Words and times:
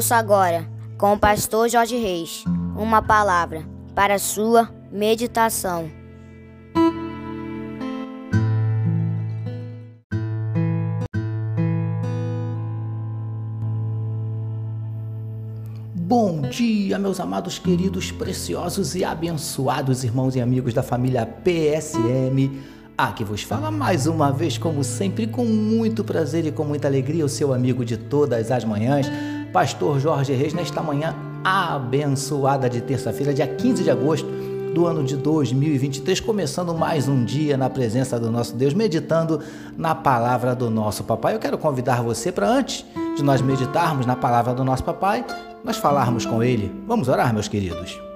Ouça 0.00 0.16
agora, 0.16 0.66
com 0.96 1.12
o 1.12 1.18
pastor 1.18 1.68
Jorge 1.68 1.94
Reis, 1.94 2.42
uma 2.74 3.02
palavra 3.02 3.66
para 3.94 4.18
sua 4.18 4.70
meditação. 4.90 5.90
Bom 15.94 16.40
dia, 16.48 16.98
meus 16.98 17.20
amados, 17.20 17.58
queridos, 17.58 18.10
preciosos 18.10 18.94
e 18.94 19.04
abençoados 19.04 20.02
irmãos 20.02 20.34
e 20.34 20.40
amigos 20.40 20.72
da 20.72 20.82
família 20.82 21.26
PSM. 21.26 22.58
Aqui 22.96 23.22
vos 23.22 23.42
fala 23.42 23.70
mais 23.70 24.06
uma 24.06 24.32
vez, 24.32 24.56
como 24.56 24.82
sempre, 24.82 25.26
com 25.26 25.44
muito 25.44 26.02
prazer 26.02 26.46
e 26.46 26.52
com 26.52 26.64
muita 26.64 26.88
alegria, 26.88 27.22
o 27.22 27.28
seu 27.28 27.52
amigo 27.52 27.84
de 27.84 27.98
todas 27.98 28.50
as 28.50 28.64
manhãs, 28.64 29.06
Pastor 29.52 29.98
Jorge 29.98 30.32
Reis, 30.32 30.54
nesta 30.54 30.80
manhã 30.80 31.14
abençoada 31.42 32.70
de 32.70 32.80
terça-feira, 32.80 33.34
dia 33.34 33.46
15 33.46 33.82
de 33.82 33.90
agosto 33.90 34.28
do 34.72 34.86
ano 34.86 35.02
de 35.02 35.16
2023, 35.16 36.20
começando 36.20 36.72
mais 36.72 37.08
um 37.08 37.24
dia 37.24 37.56
na 37.56 37.68
presença 37.68 38.20
do 38.20 38.30
nosso 38.30 38.54
Deus, 38.54 38.72
meditando 38.72 39.40
na 39.76 39.92
palavra 39.92 40.54
do 40.54 40.70
nosso 40.70 41.02
papai. 41.02 41.34
Eu 41.34 41.40
quero 41.40 41.58
convidar 41.58 42.00
você 42.00 42.30
para 42.30 42.48
antes 42.48 42.84
de 43.16 43.24
nós 43.24 43.42
meditarmos 43.42 44.06
na 44.06 44.14
palavra 44.14 44.54
do 44.54 44.64
nosso 44.64 44.84
papai, 44.84 45.24
nós 45.64 45.76
falarmos 45.76 46.24
com 46.24 46.42
ele. 46.42 46.72
Vamos 46.86 47.08
orar, 47.08 47.34
meus 47.34 47.48
queridos. 47.48 48.09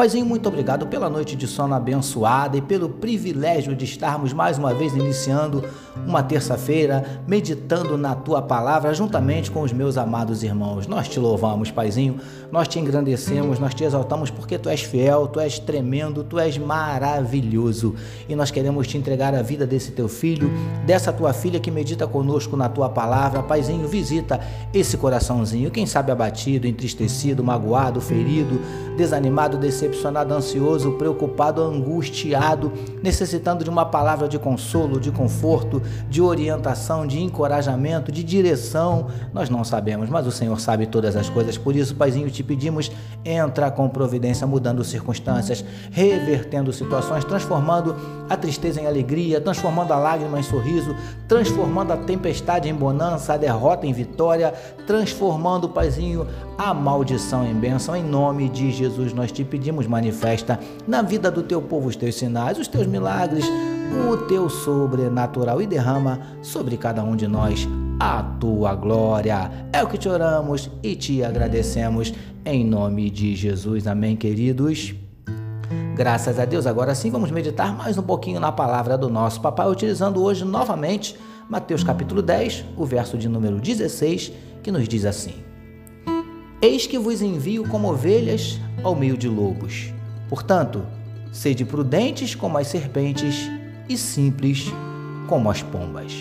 Paizinho, 0.00 0.24
muito 0.24 0.48
obrigado 0.48 0.86
pela 0.86 1.10
noite 1.10 1.36
de 1.36 1.46
sono 1.46 1.74
abençoada 1.74 2.56
e 2.56 2.62
pelo 2.62 2.88
privilégio 2.88 3.76
de 3.76 3.84
estarmos 3.84 4.32
mais 4.32 4.56
uma 4.56 4.72
vez 4.72 4.94
iniciando 4.94 5.62
uma 6.06 6.22
terça-feira 6.22 7.20
meditando 7.26 7.98
na 7.98 8.14
tua 8.14 8.40
palavra 8.40 8.94
juntamente 8.94 9.50
com 9.50 9.60
os 9.60 9.74
meus 9.74 9.98
amados 9.98 10.42
irmãos. 10.42 10.86
Nós 10.86 11.06
te 11.06 11.20
louvamos, 11.20 11.70
Paizinho, 11.70 12.16
nós 12.50 12.66
te 12.66 12.78
engrandecemos, 12.78 13.58
nós 13.58 13.74
te 13.74 13.84
exaltamos 13.84 14.30
porque 14.30 14.58
tu 14.58 14.70
és 14.70 14.80
fiel, 14.80 15.26
tu 15.26 15.38
és 15.38 15.58
tremendo, 15.58 16.24
tu 16.24 16.38
és 16.38 16.56
maravilhoso 16.56 17.94
e 18.26 18.34
nós 18.34 18.50
queremos 18.50 18.86
te 18.86 18.96
entregar 18.96 19.34
a 19.34 19.42
vida 19.42 19.66
desse 19.66 19.90
teu 19.90 20.08
filho, 20.08 20.50
dessa 20.86 21.12
tua 21.12 21.34
filha 21.34 21.60
que 21.60 21.70
medita 21.70 22.06
conosco 22.06 22.56
na 22.56 22.70
tua 22.70 22.88
palavra. 22.88 23.42
Paizinho, 23.42 23.86
visita 23.86 24.40
esse 24.72 24.96
coraçãozinho, 24.96 25.70
quem 25.70 25.84
sabe 25.84 26.10
abatido, 26.10 26.66
entristecido, 26.66 27.44
magoado, 27.44 28.00
ferido, 28.00 28.58
desanimado, 28.96 29.58
decepcionado 29.58 29.89
decepcionado, 29.90 30.32
ansioso, 30.32 30.92
preocupado, 30.92 31.62
angustiado, 31.62 32.72
necessitando 33.02 33.64
de 33.64 33.70
uma 33.70 33.84
palavra 33.84 34.28
de 34.28 34.38
consolo, 34.38 35.00
de 35.00 35.10
conforto, 35.10 35.82
de 36.08 36.22
orientação, 36.22 37.06
de 37.06 37.20
encorajamento, 37.20 38.12
de 38.12 38.22
direção. 38.22 39.08
Nós 39.32 39.50
não 39.50 39.64
sabemos, 39.64 40.08
mas 40.08 40.26
o 40.26 40.30
Senhor 40.30 40.58
sabe 40.60 40.86
todas 40.86 41.16
as 41.16 41.28
coisas. 41.28 41.58
Por 41.58 41.74
isso, 41.74 41.94
Paizinho, 41.94 42.30
te 42.30 42.42
pedimos, 42.42 42.90
entra 43.24 43.70
com 43.70 43.88
providência, 43.88 44.46
mudando 44.46 44.84
circunstâncias, 44.84 45.64
revertendo 45.90 46.72
situações, 46.72 47.24
transformando 47.24 47.96
a 48.28 48.36
tristeza 48.36 48.80
em 48.80 48.86
alegria, 48.86 49.40
transformando 49.40 49.92
a 49.92 49.98
lágrima 49.98 50.38
em 50.38 50.42
sorriso, 50.42 50.94
transformando 51.26 51.92
a 51.92 51.96
tempestade 51.96 52.68
em 52.68 52.74
bonança, 52.74 53.34
a 53.34 53.36
derrota 53.36 53.86
em 53.86 53.92
vitória, 53.92 54.54
transformando, 54.86 55.68
Paizinho, 55.68 56.26
a 56.60 56.74
maldição 56.74 57.46
em 57.46 57.54
bênção. 57.54 57.96
Em 57.96 58.04
nome 58.04 58.46
de 58.50 58.70
Jesus, 58.70 59.14
nós 59.14 59.32
te 59.32 59.42
pedimos 59.42 59.86
manifesta 59.86 60.60
na 60.86 61.00
vida 61.00 61.30
do 61.30 61.42
teu 61.42 61.62
povo 61.62 61.88
os 61.88 61.96
teus 61.96 62.16
sinais, 62.16 62.58
os 62.58 62.68
teus 62.68 62.86
milagres, 62.86 63.46
o 64.06 64.14
teu 64.26 64.50
sobrenatural 64.50 65.62
e 65.62 65.66
derrama 65.66 66.20
sobre 66.42 66.76
cada 66.76 67.02
um 67.02 67.16
de 67.16 67.26
nós 67.26 67.66
a 67.98 68.22
tua 68.38 68.74
glória. 68.74 69.50
É 69.72 69.82
o 69.82 69.86
que 69.86 69.96
te 69.96 70.06
oramos 70.06 70.70
e 70.82 70.94
te 70.94 71.24
agradecemos 71.24 72.12
em 72.44 72.62
nome 72.62 73.08
de 73.08 73.34
Jesus. 73.34 73.86
Amém, 73.86 74.14
queridos. 74.14 74.94
Graças 75.96 76.38
a 76.38 76.44
Deus. 76.44 76.66
Agora 76.66 76.94
sim, 76.94 77.10
vamos 77.10 77.30
meditar 77.30 77.74
mais 77.74 77.96
um 77.96 78.02
pouquinho 78.02 78.38
na 78.38 78.52
palavra 78.52 78.98
do 78.98 79.08
nosso 79.08 79.40
papai, 79.40 79.66
utilizando 79.66 80.22
hoje 80.22 80.44
novamente 80.44 81.16
Mateus 81.48 81.82
capítulo 81.82 82.20
10, 82.20 82.66
o 82.76 82.84
verso 82.84 83.16
de 83.16 83.30
número 83.30 83.58
16, 83.58 84.30
que 84.62 84.70
nos 84.70 84.86
diz 84.86 85.06
assim: 85.06 85.49
Eis 86.62 86.86
que 86.86 86.98
vos 86.98 87.22
envio 87.22 87.66
como 87.66 87.90
ovelhas 87.90 88.60
ao 88.82 88.94
meio 88.94 89.16
de 89.16 89.26
lobos. 89.26 89.94
Portanto, 90.28 90.84
sede 91.32 91.64
prudentes 91.64 92.34
como 92.34 92.58
as 92.58 92.66
serpentes 92.66 93.50
e 93.88 93.96
simples 93.96 94.70
como 95.26 95.50
as 95.50 95.62
pombas. 95.62 96.12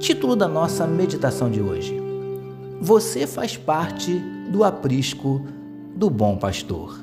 Título 0.00 0.34
da 0.34 0.48
nossa 0.48 0.86
meditação 0.86 1.50
de 1.50 1.60
hoje: 1.60 1.94
Você 2.80 3.26
faz 3.26 3.54
parte 3.54 4.18
do 4.50 4.64
aprisco 4.64 5.46
do 5.94 6.08
bom 6.08 6.38
pastor. 6.38 6.98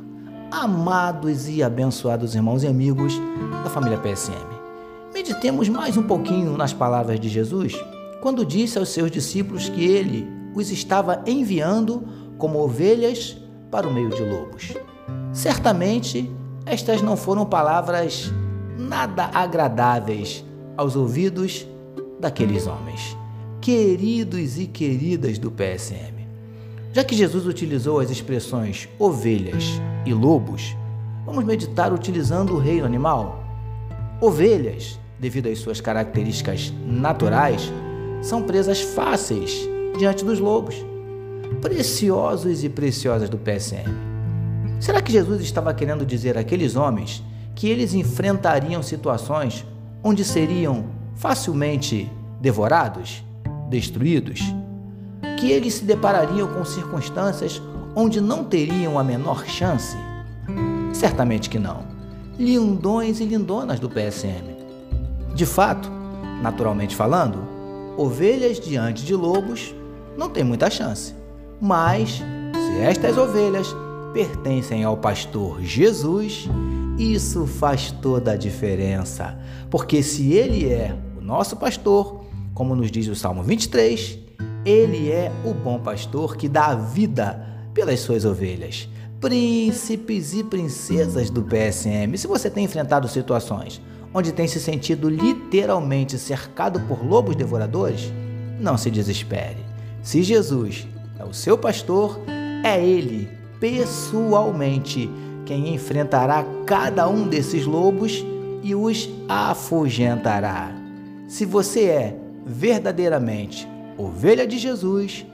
Amados 0.50 1.48
e 1.48 1.62
abençoados 1.62 2.34
irmãos 2.34 2.64
e 2.64 2.68
amigos 2.68 3.14
da 3.64 3.70
família 3.70 4.00
PSM, 4.00 4.34
meditemos 5.14 5.70
mais 5.70 5.96
um 5.96 6.04
pouquinho 6.04 6.58
nas 6.58 6.74
palavras 6.74 7.20
de 7.20 7.30
Jesus 7.30 7.80
quando 8.20 8.44
disse 8.44 8.80
aos 8.80 8.90
seus 8.90 9.12
discípulos 9.12 9.70
que 9.70 9.86
ele 9.86 10.28
os 10.56 10.72
estava 10.72 11.24
enviando 11.28 12.19
como 12.40 12.58
ovelhas 12.60 13.38
para 13.70 13.88
o 13.88 13.94
meio 13.94 14.10
de 14.10 14.24
lobos. 14.24 14.74
Certamente, 15.32 16.32
estas 16.66 17.02
não 17.02 17.16
foram 17.16 17.46
palavras 17.46 18.34
nada 18.78 19.30
agradáveis 19.34 20.44
aos 20.76 20.96
ouvidos 20.96 21.68
daqueles 22.20 22.66
homens, 22.66 23.16
queridos 23.62 24.58
e 24.58 24.66
queridas 24.66 25.38
do 25.38 25.52
PSM. 25.52 26.28
Já 26.94 27.04
que 27.04 27.16
Jesus 27.16 27.46
utilizou 27.46 28.00
as 28.00 28.10
expressões 28.10 28.90
ovelhas 28.98 29.80
e 30.06 30.14
lobos, 30.14 30.76
vamos 31.26 31.44
meditar 31.44 31.94
utilizando 31.94 32.56
o 32.56 32.60
reino 32.60 32.86
animal. 32.86 33.44
Ovelhas, 34.22 34.98
devido 35.20 35.48
às 35.50 35.60
suas 35.60 35.80
características 35.82 36.74
naturais, 36.86 37.72
são 38.22 38.42
presas 38.42 38.82
fáceis 38.82 39.68
diante 39.98 40.26
dos 40.26 40.40
lobos 40.40 40.89
preciosos 41.62 42.64
e 42.64 42.70
preciosas 42.70 43.30
do 43.30 43.38
PSM. 43.38 43.90
Será 44.80 45.02
que 45.02 45.12
Jesus 45.12 45.42
estava 45.42 45.74
querendo 45.74 46.06
dizer 46.06 46.38
àqueles 46.38 46.76
homens 46.76 47.24
que 47.54 47.68
eles 47.68 47.94
enfrentariam 47.94 48.82
situações 48.82 49.66
onde 50.02 50.24
seriam 50.24 50.86
facilmente 51.16 52.10
devorados, 52.40 53.24
destruídos? 53.70 54.42
Que 55.38 55.52
eles 55.52 55.76
se 55.76 55.84
deparariam 55.84 56.48
com 56.48 56.64
circunstâncias 56.64 57.62
onde 57.96 58.22
não 58.22 58.46
teriam 58.46 58.98
a 58.98 59.04
menor 59.04 59.46
chance? 59.46 59.98
Certamente 60.94 61.50
que 61.50 61.60
não. 61.60 61.84
Lindões 62.38 63.20
e 63.20 63.26
lindonas 63.26 63.80
do 63.80 63.90
PSM. 63.90 64.56
De 65.36 65.46
fato, 65.46 65.90
naturalmente 66.42 66.96
falando, 66.96 67.40
ovelhas 67.98 68.60
diante 68.60 69.06
de 69.06 69.14
lobos 69.14 69.76
não 70.18 70.30
tem 70.30 70.44
muita 70.44 70.70
chance. 70.70 71.19
Mas, 71.62 72.22
se 72.54 72.82
estas 72.82 73.18
ovelhas 73.18 73.76
pertencem 74.14 74.84
ao 74.84 74.98
pastor 74.98 75.62
Jesus, 75.62 76.48
isso 76.98 77.46
faz 77.46 77.92
toda 77.92 78.32
a 78.32 78.38
diferença. 78.38 79.38
Porque 79.70 80.02
se 80.02 80.34
ele 80.34 80.70
é 80.70 80.96
o 81.18 81.22
nosso 81.22 81.56
pastor, 81.56 82.24
como 82.54 82.76
nos 82.76 82.92
diz 82.92 83.08
o 83.08 83.16
Salmo 83.16 83.44
23, 83.44 84.20
ele 84.66 85.12
é 85.12 85.32
o 85.46 85.54
bom 85.54 85.80
pastor 85.80 86.36
que 86.36 86.50
dá 86.50 86.76
vida 86.76 87.46
pelas 87.74 88.00
suas 88.00 88.26
ovelhas. 88.26 88.90
Príncipes 89.20 90.34
e 90.34 90.44
princesas 90.44 91.30
do 91.30 91.44
PSM, 91.44 92.18
se 92.18 92.26
você 92.26 92.50
tem 92.50 92.64
enfrentado 92.64 93.08
situações 93.08 93.82
onde 94.14 94.32
tem 94.32 94.48
se 94.48 94.60
sentido 94.60 95.10
literalmente 95.10 96.18
cercado 96.18 96.80
por 96.82 97.06
lobos 97.06 97.36
devoradores, 97.36 98.12
não 98.60 98.78
se 98.78 98.90
desespere. 98.90 99.58
Se 100.02 100.24
Jesus 100.24 100.88
é 101.20 101.24
o 101.26 101.34
seu 101.34 101.58
pastor, 101.58 102.20
é 102.64 102.84
ele 102.84 103.30
pessoalmente 103.60 105.10
quem 105.46 105.74
enfrentará 105.76 106.46
cada 106.66 107.10
um 107.10 107.28
desses 107.28 107.66
lobos 107.66 108.24
e 108.64 108.74
os 108.74 109.10
afugentará. 109.28 110.72
Se 111.28 111.46
você 111.46 111.84
é 111.86 112.16
verdadeiramente 112.46 113.68
ovelha 113.98 114.48
de 114.48 114.58
Jesus, 114.58 115.26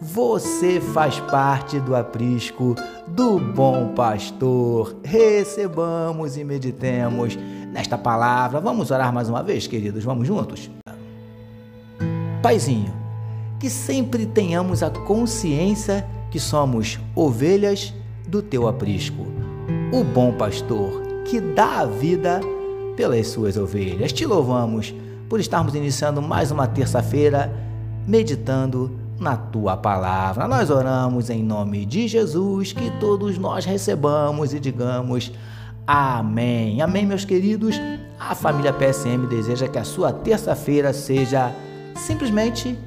você 0.00 0.80
faz 0.80 1.18
parte 1.20 1.80
do 1.80 1.94
aprisco 1.94 2.74
do 3.08 3.38
bom 3.38 3.94
pastor. 3.94 4.96
Recebamos 5.02 6.36
e 6.36 6.44
meditemos 6.44 7.36
nesta 7.72 7.98
palavra. 7.98 8.60
Vamos 8.60 8.90
orar 8.90 9.12
mais 9.12 9.28
uma 9.28 9.42
vez, 9.42 9.66
queridos? 9.66 10.04
Vamos 10.04 10.26
juntos? 10.26 10.70
Paizinho, 12.42 13.01
que 13.62 13.70
sempre 13.70 14.26
tenhamos 14.26 14.82
a 14.82 14.90
consciência 14.90 16.04
que 16.32 16.40
somos 16.40 16.98
ovelhas 17.14 17.94
do 18.26 18.42
teu 18.42 18.66
aprisco, 18.66 19.24
o 19.92 20.02
bom 20.02 20.32
pastor 20.32 21.00
que 21.24 21.40
dá 21.40 21.78
a 21.78 21.86
vida 21.86 22.40
pelas 22.96 23.28
suas 23.28 23.56
ovelhas. 23.56 24.12
Te 24.12 24.26
louvamos 24.26 24.92
por 25.28 25.38
estarmos 25.38 25.76
iniciando 25.76 26.20
mais 26.20 26.50
uma 26.50 26.66
terça-feira 26.66 27.52
meditando 28.04 28.98
na 29.16 29.36
tua 29.36 29.76
palavra. 29.76 30.48
Nós 30.48 30.68
oramos 30.68 31.30
em 31.30 31.40
nome 31.40 31.86
de 31.86 32.08
Jesus, 32.08 32.72
que 32.72 32.90
todos 32.98 33.38
nós 33.38 33.64
recebamos 33.64 34.52
e 34.52 34.58
digamos 34.58 35.30
amém. 35.86 36.82
Amém, 36.82 37.06
meus 37.06 37.24
queridos. 37.24 37.80
A 38.18 38.34
família 38.34 38.72
PSM 38.72 39.28
deseja 39.28 39.68
que 39.68 39.78
a 39.78 39.84
sua 39.84 40.12
terça-feira 40.12 40.92
seja 40.92 41.54
simplesmente 41.94 42.78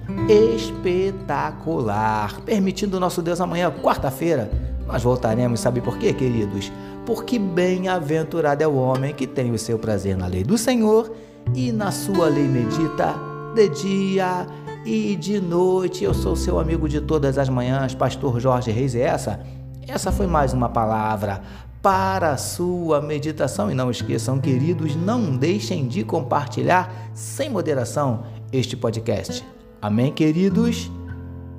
espetacular. 0.55 2.41
Permitindo 2.41 2.99
nosso 2.99 3.21
Deus 3.21 3.39
amanhã, 3.39 3.71
quarta-feira, 3.71 4.49
nós 4.87 5.03
voltaremos, 5.03 5.59
sabe 5.59 5.81
por 5.81 5.97
quê, 5.97 6.13
queridos? 6.13 6.71
Porque 7.05 7.37
bem-aventurado 7.37 8.63
é 8.63 8.67
o 8.67 8.75
homem 8.75 9.13
que 9.13 9.27
tem 9.27 9.51
o 9.51 9.57
seu 9.57 9.77
prazer 9.77 10.17
na 10.17 10.27
lei 10.27 10.43
do 10.43 10.57
Senhor 10.57 11.11
e 11.53 11.71
na 11.71 11.91
sua 11.91 12.27
lei 12.27 12.47
medita 12.47 13.15
de 13.53 13.69
dia 13.69 14.47
e 14.85 15.15
de 15.15 15.39
noite. 15.39 16.03
Eu 16.03 16.13
sou 16.13 16.35
seu 16.35 16.59
amigo 16.59 16.89
de 16.89 17.01
todas 17.01 17.37
as 17.37 17.49
manhãs, 17.49 17.93
pastor 17.93 18.39
Jorge 18.39 18.71
Reis, 18.71 18.95
e 18.95 19.01
essa, 19.01 19.39
essa 19.87 20.11
foi 20.11 20.27
mais 20.27 20.53
uma 20.53 20.69
palavra 20.69 21.41
para 21.81 22.31
a 22.31 22.37
sua 22.37 22.99
meditação. 22.99 23.69
E 23.69 23.75
não 23.75 23.91
esqueçam, 23.91 24.39
queridos, 24.39 24.95
não 24.95 25.37
deixem 25.37 25.87
de 25.87 26.03
compartilhar 26.03 27.11
sem 27.13 27.47
moderação 27.47 28.23
este 28.55 28.77
podcast. 28.77 29.45
Amém, 29.81 30.11
queridos? 30.11 30.89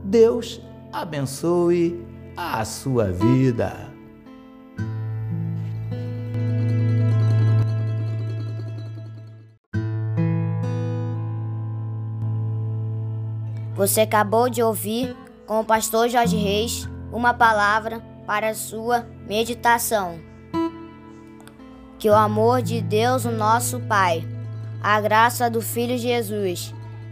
Deus 0.02 0.60
abençoe 0.92 2.04
a 2.36 2.64
sua 2.64 3.12
vida. 3.12 3.92
Você 13.74 14.00
acabou 14.00 14.48
de 14.48 14.62
ouvir 14.62 15.14
com 15.46 15.60
o 15.60 15.64
pastor 15.64 16.08
Jorge 16.08 16.36
Reis 16.36 16.88
uma 17.12 17.34
palavra 17.34 18.00
para 18.26 18.48
a 18.48 18.54
sua 18.54 19.06
meditação. 19.28 20.18
Que 21.98 22.08
o 22.08 22.14
amor 22.14 22.62
de 22.62 22.80
Deus, 22.80 23.26
o 23.26 23.30
nosso 23.30 23.78
Pai, 23.80 24.26
a 24.82 25.00
graça 25.00 25.50
do 25.50 25.60
Filho 25.60 25.98
Jesus 25.98 26.74